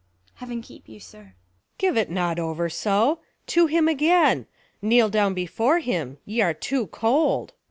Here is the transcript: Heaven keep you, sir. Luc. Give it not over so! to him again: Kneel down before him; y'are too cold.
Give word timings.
Heaven 0.33 0.63
keep 0.63 0.89
you, 0.89 0.99
sir. 0.99 1.19
Luc. 1.25 1.31
Give 1.77 1.95
it 1.95 2.09
not 2.09 2.39
over 2.39 2.69
so! 2.69 3.19
to 3.45 3.67
him 3.67 3.87
again: 3.87 4.47
Kneel 4.81 5.09
down 5.09 5.35
before 5.35 5.77
him; 5.77 6.17
y'are 6.25 6.55
too 6.55 6.87
cold. 6.87 7.53